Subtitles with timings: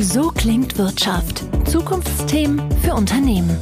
[0.00, 1.44] So klingt Wirtschaft.
[1.66, 3.56] Zukunftsthemen für Unternehmen.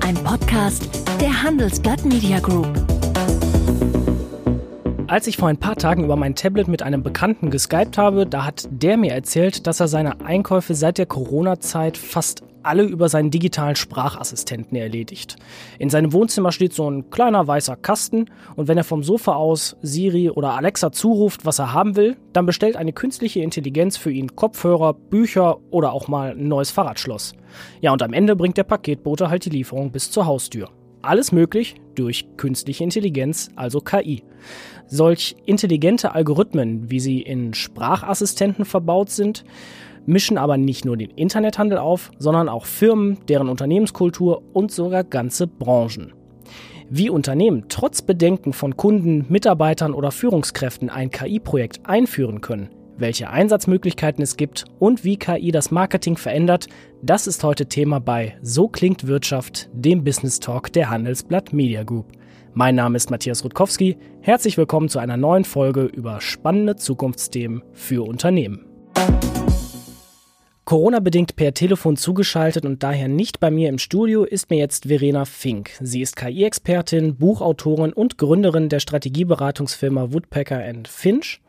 [0.00, 0.88] Ein Podcast
[1.20, 2.68] der Handelsblatt Media Group.
[5.06, 8.46] Als ich vor ein paar Tagen über mein Tablet mit einem Bekannten geskypt habe, da
[8.46, 13.30] hat der mir erzählt, dass er seine Einkäufe seit der Corona-Zeit fast alle über seinen
[13.30, 15.36] digitalen Sprachassistenten erledigt.
[15.78, 18.26] In seinem Wohnzimmer steht so ein kleiner weißer Kasten
[18.56, 22.46] und wenn er vom Sofa aus Siri oder Alexa zuruft, was er haben will, dann
[22.46, 27.34] bestellt eine künstliche Intelligenz für ihn Kopfhörer, Bücher oder auch mal ein neues Fahrradschloss.
[27.80, 30.70] Ja, und am Ende bringt der Paketbote halt die Lieferung bis zur Haustür.
[31.02, 34.22] Alles möglich durch künstliche Intelligenz, also KI.
[34.86, 39.44] Solch intelligente Algorithmen, wie sie in Sprachassistenten verbaut sind,
[40.06, 45.46] mischen aber nicht nur den Internethandel auf, sondern auch Firmen, deren Unternehmenskultur und sogar ganze
[45.46, 46.12] Branchen.
[46.90, 54.22] Wie Unternehmen trotz Bedenken von Kunden, Mitarbeitern oder Führungskräften ein KI-Projekt einführen können, welche Einsatzmöglichkeiten
[54.22, 56.66] es gibt und wie KI das Marketing verändert,
[57.02, 62.12] das ist heute Thema bei So klingt Wirtschaft, dem Business Talk der Handelsblatt Media Group.
[62.52, 63.96] Mein Name ist Matthias Rutkowski.
[64.20, 68.73] Herzlich willkommen zu einer neuen Folge über spannende Zukunftsthemen für Unternehmen.
[70.64, 75.26] Corona-bedingt per Telefon zugeschaltet und daher nicht bei mir im Studio ist mir jetzt Verena
[75.26, 75.72] Fink.
[75.82, 81.42] Sie ist KI-Expertin, Buchautorin und Gründerin der Strategieberatungsfirma Woodpecker Finch.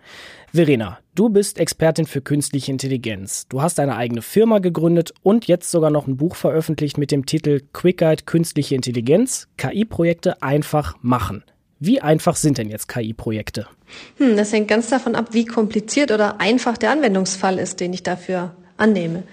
[0.52, 3.48] Verena, du bist Expertin für künstliche Intelligenz.
[3.48, 7.26] Du hast eine eigene Firma gegründet und jetzt sogar noch ein Buch veröffentlicht mit dem
[7.26, 11.46] Titel Quick Guide Künstliche Intelligenz, KI-Projekte einfach machen.
[11.80, 13.68] Wie einfach sind denn jetzt KI-Projekte?
[14.18, 18.04] Hm, das hängt ganz davon ab, wie kompliziert oder einfach der Anwendungsfall ist, den ich
[18.04, 19.24] dafür annehme.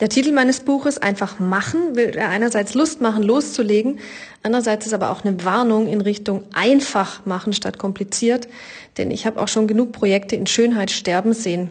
[0.00, 3.98] Der Titel meines Buches Einfach machen will er einerseits Lust machen, loszulegen,
[4.44, 8.48] andererseits ist aber auch eine Warnung in Richtung einfach machen statt kompliziert,
[8.96, 11.70] denn ich habe auch schon genug Projekte in Schönheit sterben sehen.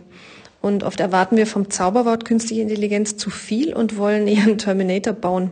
[0.62, 5.14] Und oft erwarten wir vom Zauberwort künstliche Intelligenz zu viel und wollen eher einen Terminator
[5.14, 5.52] bauen.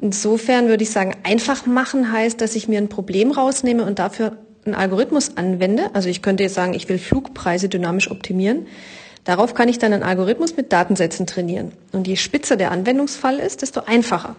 [0.00, 4.38] Insofern würde ich sagen, einfach machen heißt, dass ich mir ein Problem rausnehme und dafür
[4.64, 5.94] einen Algorithmus anwende.
[5.94, 8.66] Also ich könnte jetzt sagen, ich will Flugpreise dynamisch optimieren.
[9.24, 11.72] Darauf kann ich dann einen Algorithmus mit Datensätzen trainieren.
[11.92, 14.36] Und je spitzer der Anwendungsfall ist, desto einfacher.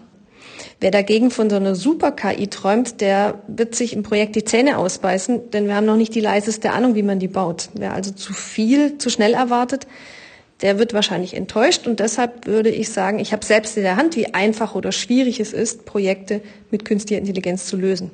[0.80, 5.50] Wer dagegen von so einer Super-KI träumt, der wird sich im Projekt die Zähne ausbeißen,
[5.50, 7.70] denn wir haben noch nicht die leiseste Ahnung, wie man die baut.
[7.74, 9.86] Wer also zu viel, zu schnell erwartet,
[10.60, 14.16] der wird wahrscheinlich enttäuscht und deshalb würde ich sagen, ich habe selbst in der Hand,
[14.16, 16.40] wie einfach oder schwierig es ist, Projekte
[16.70, 18.10] mit künstlicher Intelligenz zu lösen.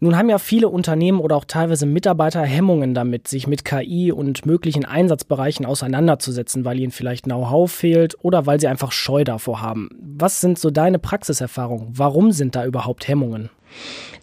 [0.00, 4.46] Nun haben ja viele Unternehmen oder auch teilweise Mitarbeiter Hemmungen damit, sich mit KI und
[4.46, 9.88] möglichen Einsatzbereichen auseinanderzusetzen, weil ihnen vielleicht Know-how fehlt oder weil sie einfach Scheu davor haben.
[10.00, 11.88] Was sind so deine Praxiserfahrungen?
[11.92, 13.50] Warum sind da überhaupt Hemmungen?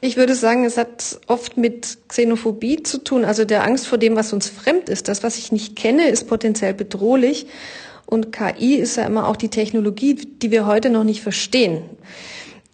[0.01, 4.15] Ich würde sagen, es hat oft mit Xenophobie zu tun, also der Angst vor dem,
[4.15, 5.07] was uns fremd ist.
[5.07, 7.47] Das, was ich nicht kenne, ist potenziell bedrohlich.
[8.05, 11.81] Und KI ist ja immer auch die Technologie, die wir heute noch nicht verstehen.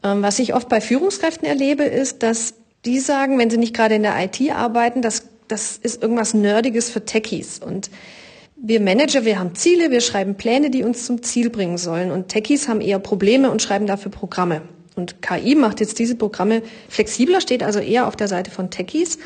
[0.04, 2.56] Ähm, was ich oft bei Führungskräften erlebe, ist, dass
[2.86, 6.90] die sagen, wenn sie nicht gerade in der IT arbeiten, das, das ist irgendwas Nerdiges
[6.90, 7.60] für Techies.
[7.60, 7.90] Und
[8.56, 12.12] wir Manager, wir haben Ziele, wir schreiben Pläne, die uns zum Ziel bringen sollen.
[12.12, 14.62] Und Techies haben eher Probleme und schreiben dafür Programme.
[14.96, 19.20] Und KI macht jetzt diese Programme flexibler, steht also eher auf der Seite von Techies.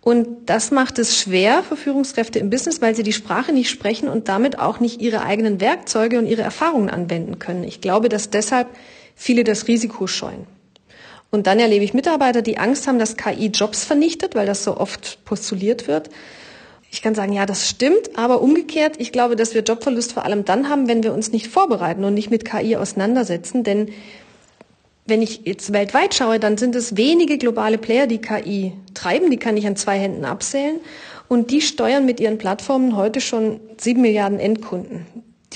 [0.00, 4.08] Und das macht es schwer für Führungskräfte im Business, weil sie die Sprache nicht sprechen
[4.08, 7.64] und damit auch nicht ihre eigenen Werkzeuge und ihre Erfahrungen anwenden können.
[7.64, 8.68] Ich glaube, dass deshalb
[9.16, 10.46] viele das Risiko scheuen.
[11.36, 14.78] Und dann erlebe ich Mitarbeiter, die Angst haben, dass KI Jobs vernichtet, weil das so
[14.78, 16.08] oft postuliert wird.
[16.90, 20.46] Ich kann sagen, ja, das stimmt, aber umgekehrt, ich glaube, dass wir Jobverlust vor allem
[20.46, 23.64] dann haben, wenn wir uns nicht vorbereiten und nicht mit KI auseinandersetzen.
[23.64, 23.90] Denn
[25.04, 29.30] wenn ich jetzt weltweit schaue, dann sind es wenige globale Player, die KI treiben.
[29.30, 30.80] Die kann ich an zwei Händen abzählen.
[31.28, 35.04] Und die steuern mit ihren Plattformen heute schon sieben Milliarden Endkunden.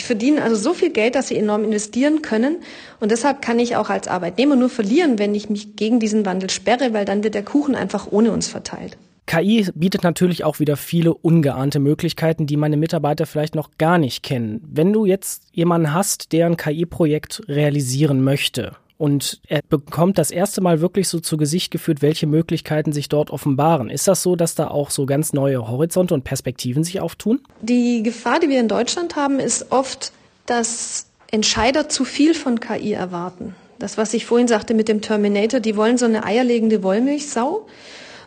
[0.00, 2.56] Die verdienen also so viel Geld, dass sie enorm investieren können.
[3.00, 6.48] Und deshalb kann ich auch als Arbeitnehmer nur verlieren, wenn ich mich gegen diesen Wandel
[6.48, 8.96] sperre, weil dann wird der Kuchen einfach ohne uns verteilt.
[9.26, 14.22] KI bietet natürlich auch wieder viele ungeahnte Möglichkeiten, die meine Mitarbeiter vielleicht noch gar nicht
[14.22, 14.62] kennen.
[14.66, 20.60] Wenn du jetzt jemanden hast, der ein KI-Projekt realisieren möchte und er bekommt das erste
[20.60, 23.88] Mal wirklich so zu Gesicht geführt, welche Möglichkeiten sich dort offenbaren.
[23.88, 27.40] Ist das so, dass da auch so ganz neue Horizonte und Perspektiven sich auftun?
[27.62, 30.12] Die Gefahr, die wir in Deutschland haben, ist oft,
[30.44, 33.54] dass Entscheider zu viel von KI erwarten.
[33.78, 37.66] Das, was ich vorhin sagte mit dem Terminator, die wollen so eine eierlegende Wollmilchsau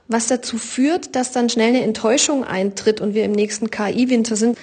[0.07, 4.57] was dazu führt, dass dann schnell eine Enttäuschung eintritt und wir im nächsten KI-Winter sind.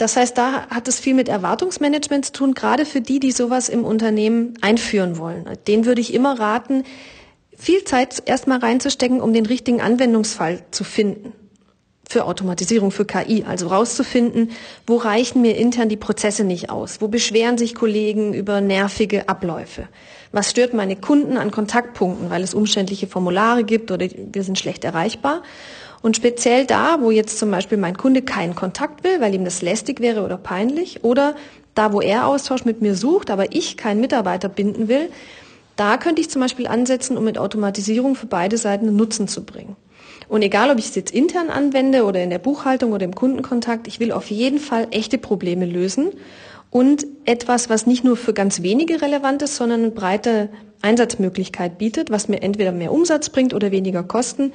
[0.00, 3.68] Das heißt, da hat es viel mit Erwartungsmanagement zu tun, gerade für die, die sowas
[3.68, 5.44] im Unternehmen einführen wollen.
[5.66, 6.84] Den würde ich immer raten,
[7.54, 11.34] viel Zeit erstmal reinzustecken, um den richtigen Anwendungsfall zu finden.
[12.08, 14.50] für Automatisierung, für KI, also rauszufinden,
[14.84, 19.86] wo reichen mir intern die Prozesse nicht aus, wo beschweren sich Kollegen über nervige Abläufe,
[20.32, 24.82] was stört meine Kunden an Kontaktpunkten, weil es umständliche Formulare gibt oder wir sind schlecht
[24.82, 25.44] erreichbar.
[26.02, 29.60] Und speziell da, wo jetzt zum Beispiel mein Kunde keinen Kontakt will, weil ihm das
[29.60, 31.34] lästig wäre oder peinlich, oder
[31.74, 35.10] da, wo er Austausch mit mir sucht, aber ich keinen Mitarbeiter binden will,
[35.76, 39.44] da könnte ich zum Beispiel ansetzen, um mit Automatisierung für beide Seiten einen Nutzen zu
[39.44, 39.76] bringen.
[40.28, 43.88] Und egal, ob ich es jetzt intern anwende oder in der Buchhaltung oder im Kundenkontakt,
[43.88, 46.10] ich will auf jeden Fall echte Probleme lösen
[46.70, 50.50] und etwas, was nicht nur für ganz wenige relevant ist, sondern eine breite
[50.82, 54.52] Einsatzmöglichkeit bietet, was mir entweder mehr Umsatz bringt oder weniger Kosten.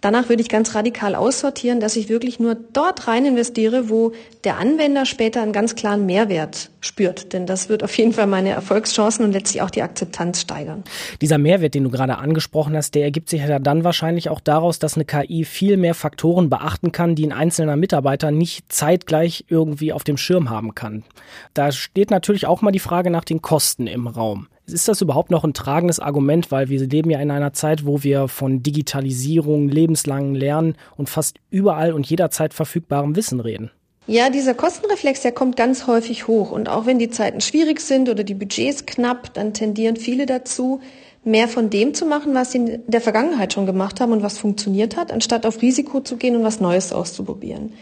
[0.00, 4.12] Danach würde ich ganz radikal aussortieren, dass ich wirklich nur dort rein investiere, wo
[4.44, 7.32] der Anwender später einen ganz klaren Mehrwert spürt.
[7.32, 10.84] Denn das wird auf jeden Fall meine Erfolgschancen und letztlich auch die Akzeptanz steigern.
[11.20, 14.78] Dieser Mehrwert, den du gerade angesprochen hast, der ergibt sich ja dann wahrscheinlich auch daraus,
[14.78, 19.92] dass eine KI viel mehr Faktoren beachten kann, die ein einzelner Mitarbeiter nicht zeitgleich irgendwie
[19.92, 21.02] auf dem Schirm haben kann.
[21.54, 24.46] Da steht natürlich auch mal die Frage nach den Kosten im Raum.
[24.70, 28.02] Ist das überhaupt noch ein tragendes Argument, weil wir leben ja in einer Zeit, wo
[28.02, 33.70] wir von Digitalisierung, lebenslangen Lernen und fast überall und jederzeit verfügbarem Wissen reden?
[34.06, 36.50] Ja, dieser Kostenreflex, der kommt ganz häufig hoch.
[36.50, 40.80] Und auch wenn die Zeiten schwierig sind oder die Budgets knapp, dann tendieren viele dazu,
[41.24, 44.38] mehr von dem zu machen, was sie in der Vergangenheit schon gemacht haben und was
[44.38, 47.72] funktioniert hat, anstatt auf Risiko zu gehen und was Neues auszuprobieren.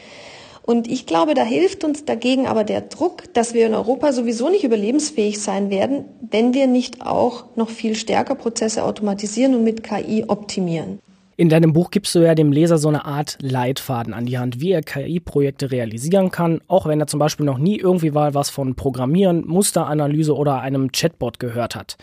[0.66, 4.50] Und ich glaube, da hilft uns dagegen aber der Druck, dass wir in Europa sowieso
[4.50, 9.84] nicht überlebensfähig sein werden, wenn wir nicht auch noch viel stärker Prozesse automatisieren und mit
[9.84, 10.98] KI optimieren.
[11.38, 14.58] In deinem Buch gibst du ja dem Leser so eine Art Leitfaden an die Hand,
[14.58, 18.50] wie er KI-Projekte realisieren kann, auch wenn er zum Beispiel noch nie irgendwie mal was
[18.50, 21.96] von Programmieren, Musteranalyse oder einem Chatbot gehört hat.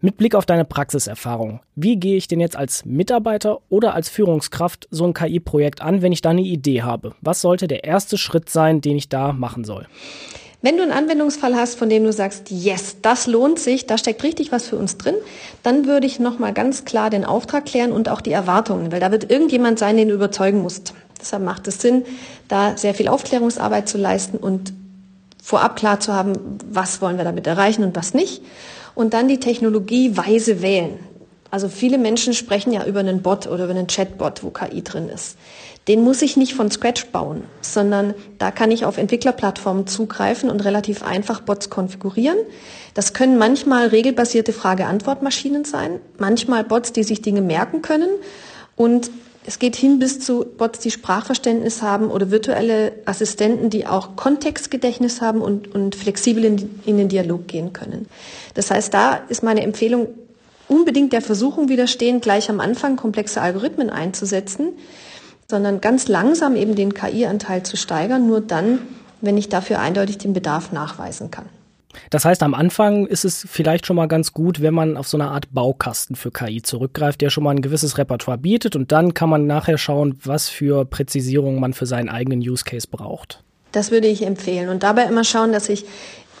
[0.00, 4.86] Mit Blick auf deine Praxiserfahrung, wie gehe ich denn jetzt als Mitarbeiter oder als Führungskraft
[4.92, 7.16] so ein KI-Projekt an, wenn ich da eine Idee habe?
[7.20, 9.88] Was sollte der erste Schritt sein, den ich da machen soll?
[10.62, 14.22] Wenn du einen Anwendungsfall hast, von dem du sagst, yes, das lohnt sich, da steckt
[14.22, 15.16] richtig was für uns drin,
[15.64, 19.10] dann würde ich nochmal ganz klar den Auftrag klären und auch die Erwartungen, weil da
[19.10, 20.94] wird irgendjemand sein, den du überzeugen musst.
[21.20, 22.04] Deshalb macht es Sinn,
[22.46, 24.72] da sehr viel Aufklärungsarbeit zu leisten und
[25.42, 26.34] vorab klar zu haben,
[26.70, 28.42] was wollen wir damit erreichen und was nicht
[28.98, 30.98] und dann die Technologie weise wählen.
[31.52, 35.08] Also viele Menschen sprechen ja über einen Bot oder über einen Chatbot, wo KI drin
[35.08, 35.38] ist.
[35.86, 40.64] Den muss ich nicht von Scratch bauen, sondern da kann ich auf Entwicklerplattformen zugreifen und
[40.64, 42.38] relativ einfach Bots konfigurieren.
[42.94, 48.10] Das können manchmal regelbasierte Frage-Antwort-Maschinen sein, manchmal Bots, die sich Dinge merken können
[48.74, 49.12] und
[49.48, 55.22] es geht hin bis zu Bots, die Sprachverständnis haben oder virtuelle Assistenten, die auch Kontextgedächtnis
[55.22, 58.08] haben und, und flexibel in, in den Dialog gehen können.
[58.52, 60.08] Das heißt, da ist meine Empfehlung,
[60.68, 64.74] unbedingt der Versuchung widerstehen, gleich am Anfang komplexe Algorithmen einzusetzen,
[65.50, 68.80] sondern ganz langsam eben den KI-Anteil zu steigern, nur dann,
[69.22, 71.46] wenn ich dafür eindeutig den Bedarf nachweisen kann.
[72.10, 75.16] Das heißt, am Anfang ist es vielleicht schon mal ganz gut, wenn man auf so
[75.16, 79.14] eine Art Baukasten für KI zurückgreift, der schon mal ein gewisses Repertoire bietet und dann
[79.14, 83.42] kann man nachher schauen, was für Präzisierung man für seinen eigenen Use Case braucht.
[83.72, 85.84] Das würde ich empfehlen und dabei immer schauen, dass ich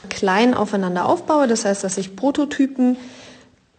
[0.08, 2.96] klein aufeinander aufbaue, das heißt, dass ich Prototypen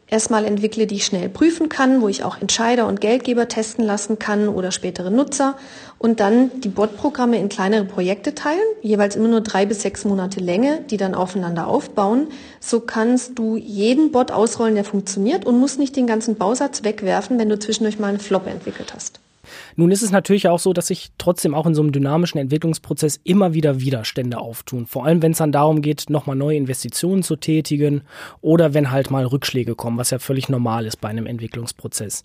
[0.10, 4.20] erstmal entwickle, die ich schnell prüfen kann, wo ich auch Entscheider und Geldgeber testen lassen
[4.20, 5.56] kann oder spätere Nutzer
[5.98, 10.40] und dann die Bot-Programme in kleinere Projekte teilen, jeweils immer nur drei bis sechs Monate
[10.40, 12.28] Länge, die dann aufeinander aufbauen.
[12.60, 17.38] So kannst du jeden Bot ausrollen, der funktioniert und musst nicht den ganzen Bausatz wegwerfen,
[17.40, 19.20] wenn du zwischendurch mal eine Flop entwickelt hast.
[19.76, 23.20] Nun ist es natürlich auch so, dass sich trotzdem auch in so einem dynamischen Entwicklungsprozess
[23.24, 24.86] immer wieder Widerstände auftun.
[24.86, 28.02] Vor allem, wenn es dann darum geht, nochmal neue Investitionen zu tätigen
[28.42, 32.24] oder wenn halt mal Rückschläge kommen, was ja völlig normal ist bei einem Entwicklungsprozess.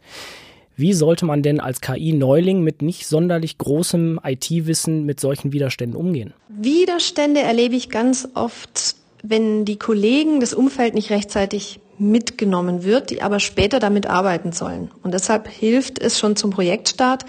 [0.76, 6.35] Wie sollte man denn als KI-Neuling mit nicht sonderlich großem IT-Wissen mit solchen Widerständen umgehen?
[6.49, 13.23] Widerstände erlebe ich ganz oft, wenn die Kollegen das Umfeld nicht rechtzeitig mitgenommen wird, die
[13.23, 14.91] aber später damit arbeiten sollen.
[15.03, 17.25] Und deshalb hilft es schon zum Projektstart,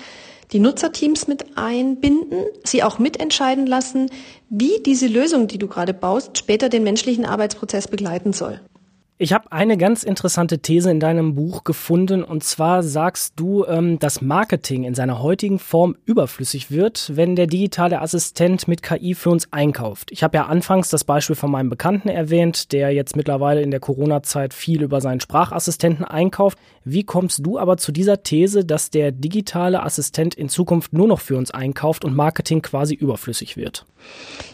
[0.52, 4.10] die Nutzerteams mit einbinden, sie auch mitentscheiden lassen,
[4.50, 8.62] wie diese Lösung, die du gerade baust, später den menschlichen Arbeitsprozess begleiten soll.
[9.18, 13.98] Ich habe eine ganz interessante These in deinem Buch gefunden und zwar sagst du, ähm,
[13.98, 19.30] dass Marketing in seiner heutigen Form überflüssig wird, wenn der digitale Assistent mit KI für
[19.30, 20.12] uns einkauft.
[20.12, 23.80] Ich habe ja anfangs das Beispiel von meinem Bekannten erwähnt, der jetzt mittlerweile in der
[23.80, 26.58] Corona-Zeit viel über seinen Sprachassistenten einkauft.
[26.88, 31.20] Wie kommst du aber zu dieser These, dass der digitale Assistent in Zukunft nur noch
[31.20, 33.86] für uns einkauft und Marketing quasi überflüssig wird?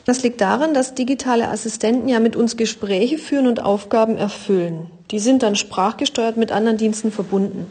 [0.05, 4.89] Das liegt daran, dass digitale Assistenten ja mit uns Gespräche führen und Aufgaben erfüllen.
[5.11, 7.67] Die sind dann sprachgesteuert mit anderen Diensten verbunden.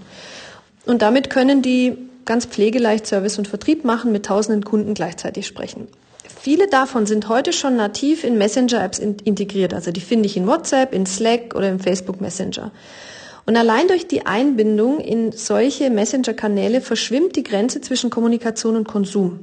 [0.85, 5.89] Und damit können die ganz pflegeleicht Service und Vertrieb machen, mit tausenden Kunden gleichzeitig sprechen.
[6.39, 9.73] Viele davon sind heute schon nativ in Messenger-Apps integriert.
[9.73, 12.73] Also die finde ich in WhatsApp, in Slack oder im Facebook Messenger.
[13.51, 19.41] Und allein durch die Einbindung in solche Messenger-Kanäle verschwimmt die Grenze zwischen Kommunikation und Konsum.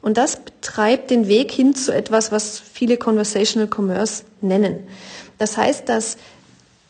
[0.00, 4.78] Und das betreibt den Weg hin zu etwas, was viele Conversational Commerce nennen.
[5.36, 6.16] Das heißt, dass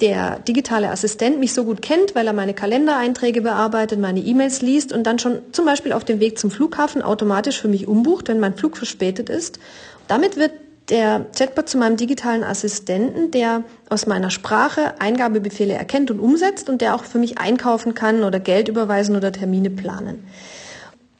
[0.00, 4.92] der digitale Assistent mich so gut kennt, weil er meine Kalendereinträge bearbeitet, meine E-Mails liest
[4.92, 8.38] und dann schon zum Beispiel auf dem Weg zum Flughafen automatisch für mich umbucht, wenn
[8.38, 9.58] mein Flug verspätet ist.
[10.06, 10.52] Damit wird
[10.92, 16.82] der Chatbot zu meinem digitalen Assistenten, der aus meiner Sprache Eingabebefehle erkennt und umsetzt und
[16.82, 20.22] der auch für mich einkaufen kann oder Geld überweisen oder Termine planen.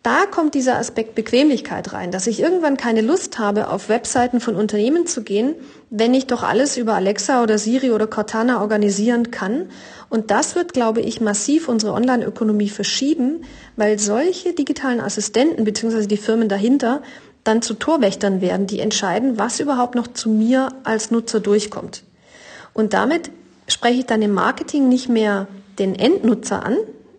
[0.02, 4.56] Da kommt dieser Aspekt Bequemlichkeit rein, dass ich irgendwann keine Lust habe, auf Webseiten von
[4.56, 5.54] Unternehmen zu gehen,
[5.88, 9.70] wenn ich doch alles über Alexa oder Siri oder Cortana organisieren kann.
[10.10, 13.44] Und das wird, glaube ich, massiv unsere Online-Ökonomie verschieben,
[13.76, 16.06] weil solche digitalen Assistenten bzw.
[16.06, 17.00] die Firmen dahinter
[17.44, 22.04] dann zu Torwächtern werden, die entscheiden, was überhaupt noch zu mir als Nutzer durchkommt.
[22.72, 23.30] Und damit
[23.66, 26.76] spreche ich dann im Marketing nicht mehr den Endnutzer an,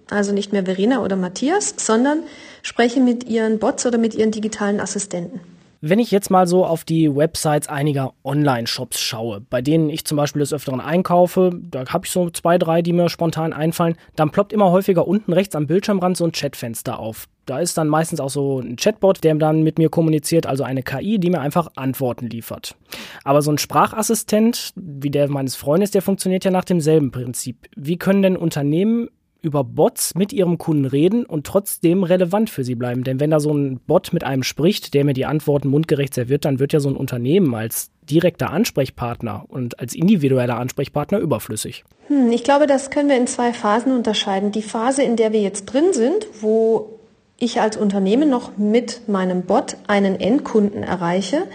[0.10, 2.20] also nicht mehr Verena oder Matthias, sondern
[2.62, 5.40] spreche mit ihren Bots oder mit ihren digitalen Assistenten.
[5.86, 10.16] Wenn ich jetzt mal so auf die Websites einiger Online-Shops schaue, bei denen ich zum
[10.16, 14.32] Beispiel des Öfteren einkaufe, da habe ich so zwei, drei, die mir spontan einfallen, dann
[14.32, 17.28] ploppt immer häufiger unten rechts am Bildschirmrand so ein Chatfenster auf.
[17.46, 20.84] Da ist dann meistens auch so ein Chatbot, der dann mit mir kommuniziert, also eine
[20.84, 22.76] KI, die mir einfach Antworten liefert.
[23.24, 27.68] Aber so ein Sprachassistent, wie der meines Freundes, der funktioniert ja nach demselben Prinzip.
[27.76, 29.10] Wie können denn Unternehmen
[29.44, 33.04] über Bots mit ihrem Kunden reden und trotzdem relevant für sie bleiben.
[33.04, 36.46] Denn wenn da so ein Bot mit einem spricht, der mir die Antworten mundgerecht serviert,
[36.46, 41.84] dann wird ja so ein Unternehmen als direkter Ansprechpartner und als individueller Ansprechpartner überflüssig.
[42.08, 44.54] Hm, ich glaube, das können wir in zwei Phasen unterscheiden.
[44.54, 47.00] Die Phase, in der wir jetzt drin sind, wo
[47.38, 51.48] ich als Unternehmen noch mit meinem Bot einen Endkunden erreiche,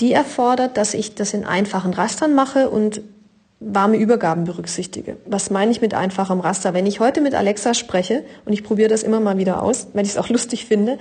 [0.00, 3.00] die erfordert, dass ich das in einfachen Rastern mache und
[3.60, 5.16] warme Übergaben berücksichtige.
[5.26, 6.74] Was meine ich mit einfachem Raster?
[6.74, 10.04] Wenn ich heute mit Alexa spreche, und ich probiere das immer mal wieder aus, weil
[10.04, 10.98] ich es auch lustig finde,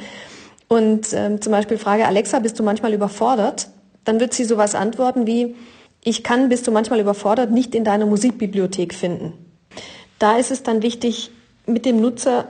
[0.67, 3.69] und ähm, zum Beispiel frage, Alexa, bist du manchmal überfordert?
[4.03, 5.55] Dann wird sie sowas antworten wie,
[6.03, 9.33] ich kann, bist du manchmal überfordert, nicht in deiner Musikbibliothek finden.
[10.17, 11.31] Da ist es dann wichtig,
[11.65, 12.47] mit dem Nutzer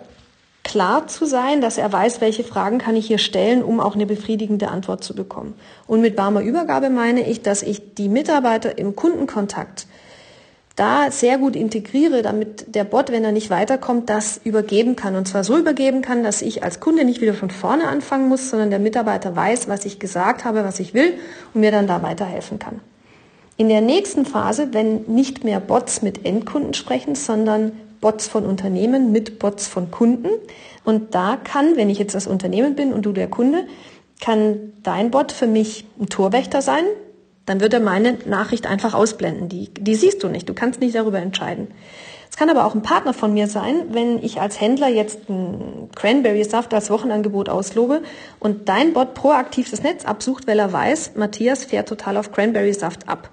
[0.65, 4.05] klar zu sein, dass er weiß, welche Fragen kann ich hier stellen, um auch eine
[4.05, 5.53] befriedigende Antwort zu bekommen.
[5.87, 9.87] Und mit warmer Übergabe meine ich, dass ich die Mitarbeiter im Kundenkontakt
[10.75, 15.15] da sehr gut integriere, damit der Bot, wenn er nicht weiterkommt, das übergeben kann.
[15.15, 18.49] Und zwar so übergeben kann, dass ich als Kunde nicht wieder von vorne anfangen muss,
[18.49, 21.13] sondern der Mitarbeiter weiß, was ich gesagt habe, was ich will
[21.53, 22.81] und mir dann da weiterhelfen kann.
[23.55, 27.71] In der nächsten Phase, wenn nicht mehr Bots mit Endkunden sprechen, sondern
[28.05, 30.29] Bots von Unternehmen mit Bots von Kunden.
[30.83, 33.65] Und da kann, wenn ich jetzt das Unternehmen bin und du der Kunde,
[34.21, 36.83] kann dein Bot für mich ein Torwächter sein,
[37.47, 39.49] dann wird er meine Nachricht einfach ausblenden.
[39.49, 40.47] Die, die siehst du nicht.
[40.47, 41.69] Du kannst nicht darüber entscheiden.
[42.29, 45.89] Es kann aber auch ein Partner von mir sein, wenn ich als Händler jetzt einen
[45.95, 48.03] Cranberry-Saft als Wochenangebot auslobe
[48.39, 53.09] und dein Bot proaktiv das Netz absucht, weil er weiß, Matthias fährt total auf Cranberry-Saft
[53.09, 53.31] ab.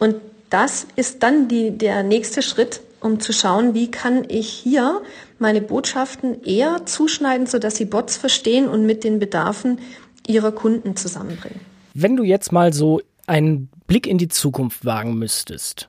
[0.00, 0.16] Und
[0.50, 5.02] das ist dann die, der nächste Schritt, um zu schauen, wie kann ich hier
[5.38, 9.78] meine Botschaften eher zuschneiden, sodass sie Bots verstehen und mit den Bedarfen
[10.26, 11.60] ihrer Kunden zusammenbringen.
[11.94, 15.88] Wenn du jetzt mal so einen Blick in die Zukunft wagen müsstest,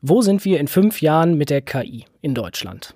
[0.00, 2.94] wo sind wir in fünf Jahren mit der KI in Deutschland?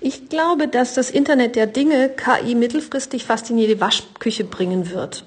[0.00, 5.24] Ich glaube, dass das Internet der Dinge KI mittelfristig fast in jede Waschküche bringen wird.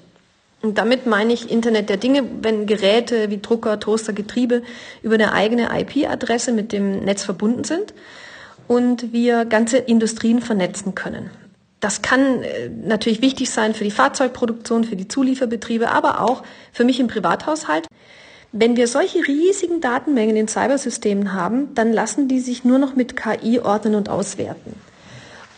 [0.62, 4.62] Und damit meine ich Internet der Dinge, wenn Geräte wie Drucker, Toaster, Getriebe
[5.02, 7.94] über eine eigene IP-Adresse mit dem Netz verbunden sind
[8.66, 11.30] und wir ganze Industrien vernetzen können.
[11.80, 16.84] Das kann äh, natürlich wichtig sein für die Fahrzeugproduktion, für die Zulieferbetriebe, aber auch für
[16.84, 17.86] mich im Privathaushalt.
[18.50, 23.16] Wenn wir solche riesigen Datenmengen in Cybersystemen haben, dann lassen die sich nur noch mit
[23.16, 24.74] KI ordnen und auswerten.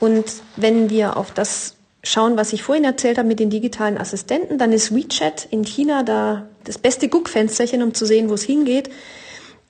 [0.01, 0.25] Und
[0.57, 1.78] wenn wir auf das
[2.09, 6.03] schauen, was ich vorhin erzählt habe mit den digitalen Assistenten, dann ist WeChat in China
[6.03, 8.91] da das beste Guckfensterchen, um zu sehen, wo es hingeht.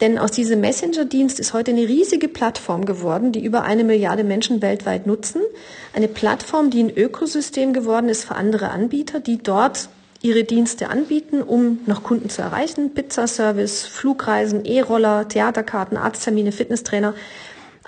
[0.01, 4.63] Denn aus diesem Messenger-Dienst ist heute eine riesige Plattform geworden, die über eine Milliarde Menschen
[4.63, 5.43] weltweit nutzen.
[5.93, 9.89] Eine Plattform, die ein Ökosystem geworden ist für andere Anbieter, die dort
[10.21, 12.95] ihre Dienste anbieten, um noch Kunden zu erreichen.
[12.95, 17.15] Pizzaservice, Flugreisen, E-Roller, Theaterkarten, Arzttermine, Fitnesstrainer,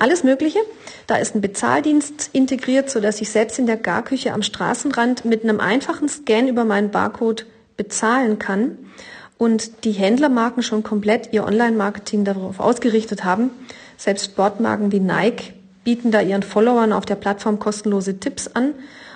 [0.01, 0.59] alles Mögliche.
[1.07, 5.45] Da ist ein Bezahldienst integriert, so dass ich selbst in der Garküche am Straßenrand mit
[5.45, 8.79] einem einfachen Scan über meinen Barcode bezahlen kann
[9.39, 13.51] und die Händlermarken schon komplett ihr Online-Marketing darauf ausgerichtet haben.
[13.97, 18.75] Selbst Sportmarken wie Nike bieten da ihren Followern auf der Plattform kostenlose Tipps an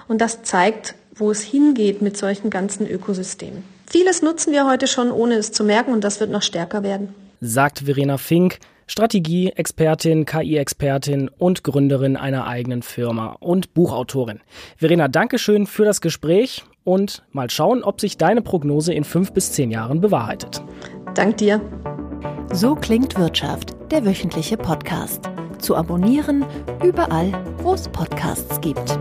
[0.09, 3.65] und das zeigt, wo es hingeht mit solchen ganzen Ökosystemen.
[3.87, 7.15] Vieles nutzen wir heute schon, ohne es zu merken und das wird noch stärker werden.
[7.41, 14.41] Sagt Verena Fink, Strategie-Expertin, KI-Expertin und Gründerin einer eigenen Firma und Buchautorin.
[14.77, 19.53] Verena, Dankeschön für das Gespräch und mal schauen, ob sich deine Prognose in fünf bis
[19.53, 20.63] zehn Jahren bewahrheitet.
[21.15, 21.61] Dank dir.
[22.53, 25.29] So klingt Wirtschaft, der wöchentliche Podcast.
[25.59, 26.45] Zu abonnieren
[26.85, 28.99] überall, wo es Podcasts gibt.